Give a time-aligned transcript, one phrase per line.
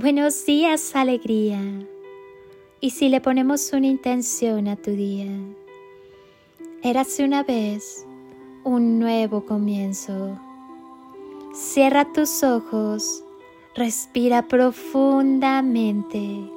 [0.00, 1.60] Buenos días, alegría.
[2.80, 5.28] Y si le ponemos una intención a tu día,
[6.82, 8.06] érase una vez
[8.64, 10.40] un nuevo comienzo.
[11.52, 13.22] Cierra tus ojos,
[13.74, 16.50] respira profundamente,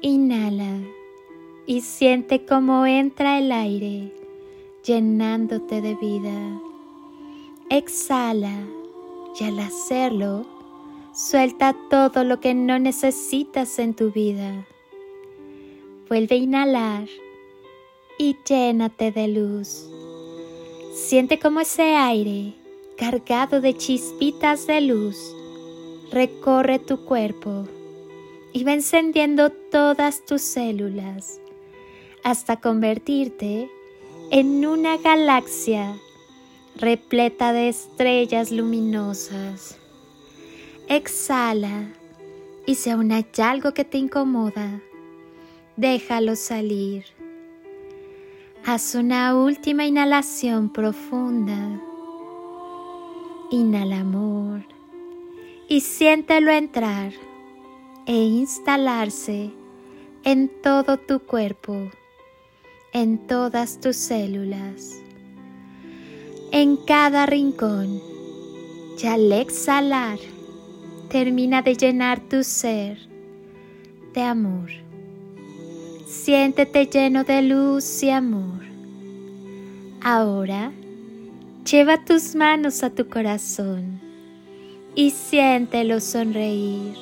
[0.00, 0.80] inhala
[1.64, 4.12] y siente cómo entra el aire
[4.84, 6.60] llenándote de vida.
[7.70, 8.66] Exhala
[9.38, 10.44] y al hacerlo,
[11.12, 14.66] suelta todo lo que no necesitas en tu vida.
[16.08, 17.08] Vuelve a inhalar
[18.18, 19.88] y llénate de luz.
[20.94, 22.54] Siente como ese aire,
[22.96, 25.34] cargado de chispitas de luz,
[26.10, 27.66] recorre tu cuerpo
[28.52, 31.40] y va encendiendo todas tus células
[32.22, 33.70] hasta convertirte
[34.30, 35.94] en una galaxia
[36.76, 39.78] repleta de estrellas luminosas.
[40.94, 41.88] Exhala
[42.66, 44.82] y si aún hay algo que te incomoda,
[45.74, 47.06] déjalo salir.
[48.66, 51.80] Haz una última inhalación profunda.
[53.50, 54.66] Inhala amor
[55.66, 57.14] y siéntelo entrar
[58.04, 59.50] e instalarse
[60.24, 61.90] en todo tu cuerpo
[62.92, 65.00] en todas tus células,
[66.50, 68.02] en cada rincón.
[69.02, 70.18] Y al exhalar,
[71.12, 72.96] termina de llenar tu ser
[74.14, 74.70] de amor.
[76.06, 78.64] Siéntete lleno de luz y amor.
[80.00, 80.72] Ahora,
[81.70, 84.00] lleva tus manos a tu corazón
[84.94, 86.94] y siéntelo sonreír.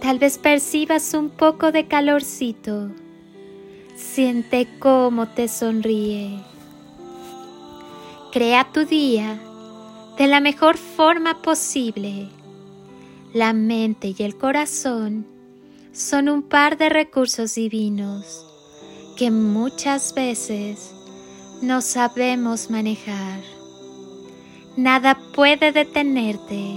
[0.00, 2.92] Tal vez percibas un poco de calorcito
[3.96, 6.38] Siente cómo te sonríe.
[8.32, 9.40] Crea tu día
[10.16, 12.37] de la mejor forma posible.
[13.32, 15.26] La mente y el corazón
[15.92, 18.46] son un par de recursos divinos
[19.16, 20.94] que muchas veces
[21.62, 23.40] no sabemos manejar.
[24.76, 26.74] Nada puede detenerte.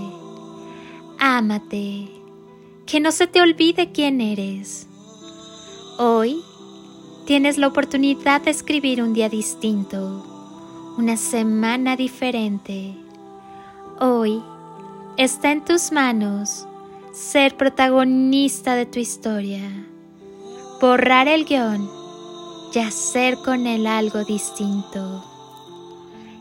[1.19, 2.09] Ámate,
[2.85, 4.87] que no se te olvide quién eres.
[5.99, 6.43] Hoy
[7.25, 10.25] Tienes la oportunidad de escribir un día distinto,
[10.97, 12.95] una semana diferente.
[13.99, 14.41] Hoy
[15.17, 16.67] está en tus manos
[17.11, 19.61] ser protagonista de tu historia,
[20.79, 21.89] borrar el guion
[22.73, 25.23] y hacer con él algo distinto.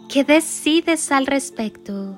[0.09, 2.17] ¿Qué decides al respecto?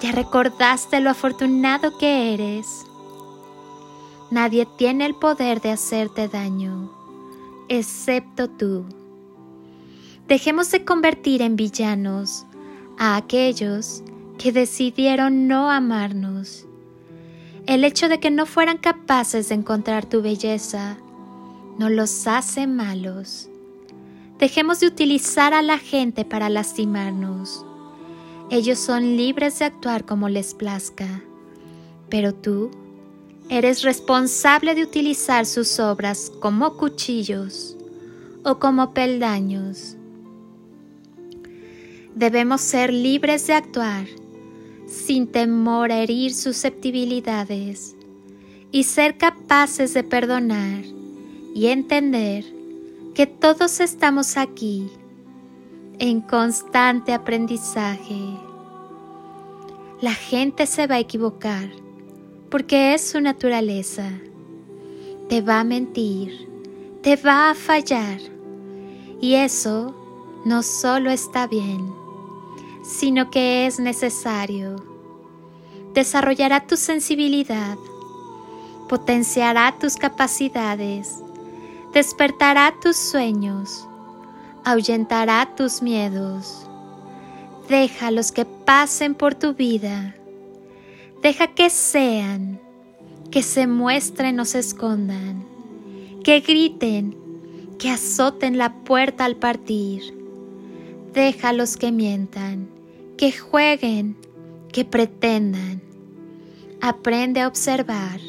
[0.00, 2.84] ¿Ya recordaste lo afortunado que eres?
[4.30, 6.96] Nadie tiene el poder de hacerte daño
[7.68, 8.84] excepto tú.
[10.28, 12.44] Dejemos de convertir en villanos
[12.98, 14.02] a aquellos
[14.38, 16.66] que decidieron no amarnos.
[17.66, 20.98] El hecho de que no fueran capaces de encontrar tu belleza
[21.78, 23.48] no los hace malos.
[24.38, 27.64] Dejemos de utilizar a la gente para lastimarnos.
[28.50, 31.22] Ellos son libres de actuar como les plazca,
[32.08, 32.70] pero tú
[33.48, 37.76] Eres responsable de utilizar sus obras como cuchillos
[38.42, 39.96] o como peldaños.
[42.16, 44.06] Debemos ser libres de actuar
[45.06, 47.94] sin temor a herir susceptibilidades
[48.72, 50.84] y ser capaces de perdonar
[51.54, 52.44] y entender
[53.14, 54.90] que todos estamos aquí
[56.00, 58.18] en constante aprendizaje.
[60.00, 61.70] La gente se va a equivocar
[62.50, 64.10] porque es su naturaleza.
[65.28, 66.48] Te va a mentir,
[67.02, 68.18] te va a fallar.
[69.20, 69.94] Y eso
[70.44, 71.92] no solo está bien,
[72.82, 74.95] sino que es necesario.
[75.96, 77.76] Desarrollará tu sensibilidad,
[78.88, 81.16] potenciará tus capacidades,
[81.92, 83.88] despertará tus sueños,
[84.64, 86.68] ahuyentará tus miedos.
[87.68, 90.14] Déjalos que pasen por tu vida
[91.22, 92.60] Deja que sean,
[93.32, 95.44] que se muestren o se escondan,
[96.22, 97.16] que griten,
[97.80, 100.02] que azoten la puerta al partir.
[101.14, 102.68] Déjalos que mientan,
[103.16, 104.16] que jueguen,
[104.70, 105.82] que pretendan.
[106.86, 108.20] Aprende a observar,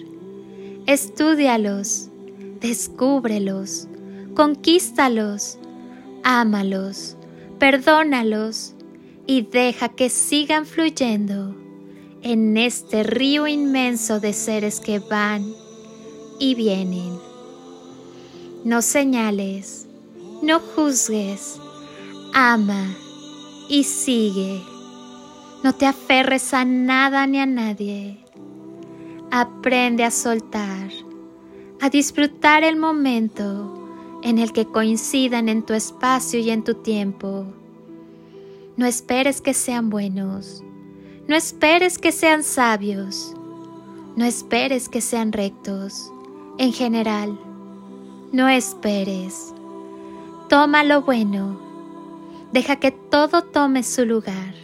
[0.87, 2.09] estudialos,
[2.59, 3.87] descúbrelos,
[4.33, 5.59] conquístalos,
[6.23, 7.17] ámalos,
[7.59, 8.73] perdónalos
[9.27, 11.55] y deja que sigan fluyendo
[12.23, 15.45] en este río inmenso de seres que van
[16.39, 17.15] y vienen.
[18.63, 19.85] No señales,
[20.41, 21.59] no juzgues,
[22.33, 22.87] ama
[23.69, 24.63] y sigue.
[25.63, 28.26] No te aferres a nada ni a nadie.
[29.31, 30.89] Aprende a soltar,
[31.81, 37.45] a disfrutar el momento en el que coincidan en tu espacio y en tu tiempo.
[38.77, 40.63] No esperes que sean buenos,
[41.27, 43.33] no esperes que sean sabios,
[44.15, 46.11] no esperes que sean rectos.
[46.57, 47.37] En general,
[48.31, 49.53] no esperes.
[50.47, 51.59] Toma lo bueno.
[52.53, 54.55] Deja que todo tome su lugar.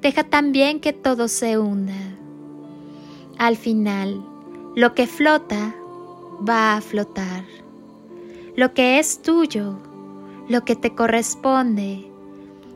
[0.00, 2.07] Deja también que todo se hunda.
[3.38, 4.20] Al final,
[4.74, 5.74] lo que flota
[6.46, 7.44] va a flotar.
[8.56, 9.78] Lo que es tuyo,
[10.48, 12.10] lo que te corresponde,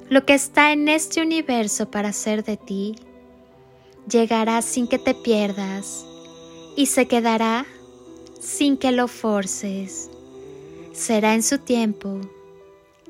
[0.08, 2.94] lo que está en este universo para ser de ti,
[4.08, 6.06] llegará sin que te pierdas
[6.76, 7.66] y se quedará
[8.38, 10.10] sin que lo forces.
[10.92, 12.20] Será en su tiempo,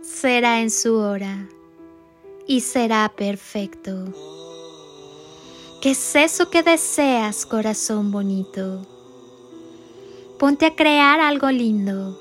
[0.00, 1.48] será en su hora
[2.46, 4.41] y será perfecto.
[5.82, 8.86] ¿Qué es eso que deseas, corazón bonito?
[10.38, 12.16] Ponte a crear algo lindo,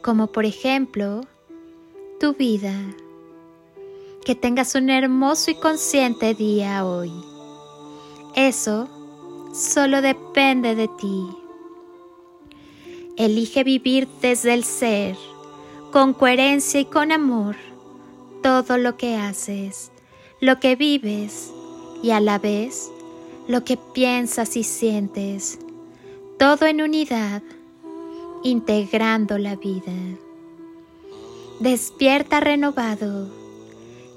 [0.00, 1.20] como por ejemplo
[2.18, 2.72] tu vida
[4.24, 7.12] que tengas un hermoso y consciente día hoy.
[8.34, 8.88] Eso
[9.52, 11.26] solo depende de ti.
[13.18, 15.18] Elige vivir desde el ser,
[15.92, 17.56] con coherencia y con amor,
[18.42, 19.92] todo lo que haces,
[20.40, 21.52] lo que vives
[22.02, 22.90] y a la vez
[23.48, 25.58] lo que piensas y sientes,
[26.38, 27.42] todo en unidad,
[28.42, 29.92] integrando la vida.
[31.60, 33.40] Despierta renovado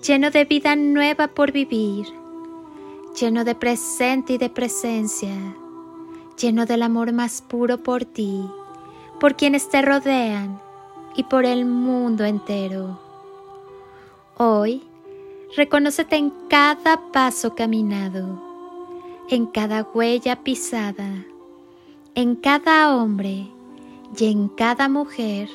[0.05, 2.05] lleno de vida nueva por vivir,
[3.17, 5.33] lleno de presente y de presencia,
[6.37, 8.45] lleno del amor más puro por ti,
[9.21, 10.59] por quienes te rodean
[11.15, 12.99] y por el mundo entero.
[14.35, 14.83] Hoy,
[15.55, 18.41] reconócete en cada paso caminado,
[19.29, 21.25] en cada huella pisada,
[22.15, 23.47] en cada hombre
[24.17, 25.49] y en cada mujer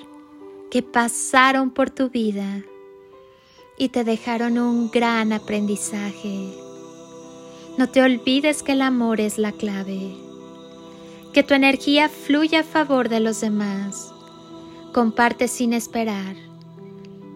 [0.71, 2.63] que pasaron por tu vida
[3.77, 6.53] y te dejaron un gran aprendizaje.
[7.77, 10.17] No te olvides que el amor es la clave,
[11.33, 14.13] que tu energía fluye a favor de los demás.
[14.93, 16.37] Comparte sin esperar,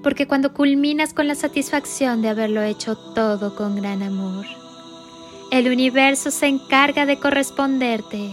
[0.02, 4.46] porque cuando culminas con la satisfacción de haberlo hecho todo con gran amor,
[5.50, 8.30] el universo se encarga de corresponderte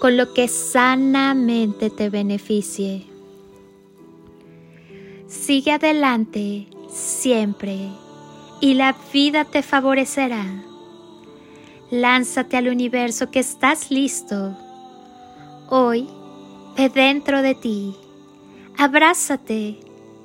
[0.00, 3.04] con lo que sanamente te beneficie.
[5.26, 7.90] Sigue adelante siempre
[8.60, 10.44] y la vida te favorecerá.
[11.90, 14.56] Lánzate al universo que estás listo.
[15.68, 16.08] Hoy,
[16.76, 17.94] de dentro de ti,
[18.76, 19.80] abrázate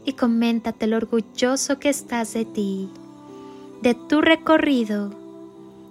[0.06, 2.90] y coméntate lo orgulloso que estás de ti,
[3.82, 5.12] de tu recorrido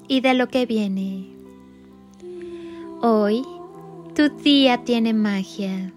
[0.09, 1.27] y de lo que viene.
[3.03, 3.45] Hoy,
[4.15, 5.93] tu día tiene magia.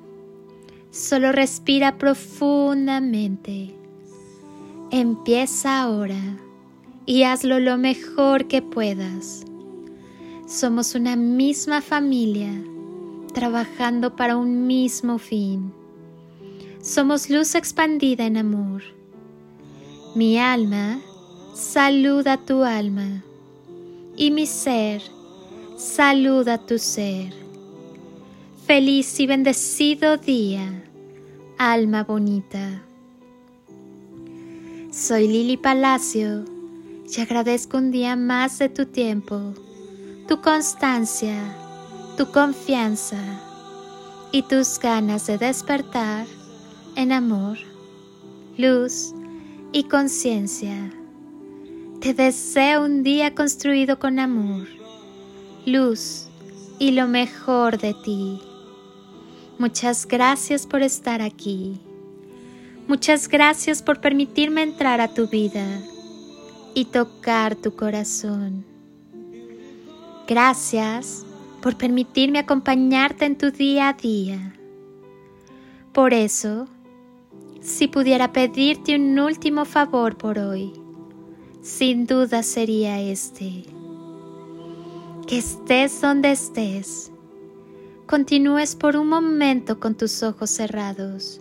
[0.92, 3.76] Solo respira profundamente
[4.96, 6.38] Empieza ahora
[7.08, 9.44] y hazlo lo mejor que puedas.
[10.46, 12.52] Somos una misma familia
[13.34, 15.74] trabajando para un mismo fin.
[16.84, 18.84] Somos luz expandida en amor.
[20.16, 21.00] Mi alma
[21.56, 23.24] saluda tu alma
[24.18, 25.02] y mi ser
[25.78, 27.34] saluda tu ser.
[28.68, 30.84] Feliz y bendecido día,
[31.58, 32.84] alma bonita.
[34.92, 36.44] Soy Lili Palacio
[37.10, 39.54] y agradezco un día más de tu tiempo,
[40.28, 41.56] tu constancia,
[42.18, 43.24] tu confianza
[44.34, 46.28] y tus ganas de despertar
[46.96, 47.58] en amor,
[48.58, 49.14] luz
[49.72, 50.92] y conciencia.
[52.00, 54.68] Te deseo un día construido con amor,
[55.66, 56.28] luz
[56.80, 58.40] y lo mejor de ti.
[59.58, 61.80] Muchas gracias por estar aquí.
[62.88, 65.66] Muchas gracias por permitirme entrar a tu vida
[66.74, 68.66] y tocar tu corazón.
[70.28, 71.26] Gracias
[71.62, 74.54] por permitirme acompañarte en tu día a día.
[75.94, 76.68] Por eso,
[77.64, 80.74] si pudiera pedirte un último favor por hoy,
[81.62, 83.64] sin duda sería este.
[85.26, 87.10] Que estés donde estés,
[88.06, 91.40] continúes por un momento con tus ojos cerrados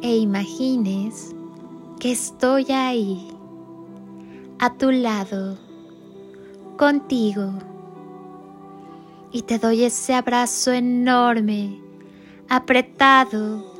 [0.00, 1.34] e imagines
[1.98, 3.26] que estoy ahí,
[4.60, 5.58] a tu lado,
[6.76, 7.52] contigo,
[9.32, 11.80] y te doy ese abrazo enorme,
[12.48, 13.79] apretado